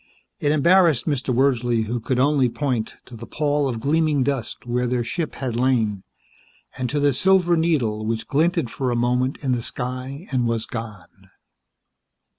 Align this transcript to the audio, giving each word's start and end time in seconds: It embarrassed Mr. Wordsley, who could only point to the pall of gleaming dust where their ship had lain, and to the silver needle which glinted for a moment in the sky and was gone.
It 0.39 0.51
embarrassed 0.51 1.05
Mr. 1.05 1.31
Wordsley, 1.31 1.83
who 1.85 1.99
could 1.99 2.17
only 2.17 2.49
point 2.49 2.95
to 3.05 3.15
the 3.15 3.27
pall 3.27 3.69
of 3.69 3.79
gleaming 3.79 4.23
dust 4.23 4.65
where 4.65 4.87
their 4.87 5.03
ship 5.03 5.35
had 5.35 5.55
lain, 5.55 6.01
and 6.75 6.89
to 6.89 6.99
the 6.99 7.13
silver 7.13 7.55
needle 7.55 8.03
which 8.03 8.25
glinted 8.27 8.71
for 8.71 8.89
a 8.89 8.95
moment 8.95 9.37
in 9.43 9.51
the 9.51 9.61
sky 9.61 10.25
and 10.31 10.47
was 10.47 10.65
gone. 10.65 11.29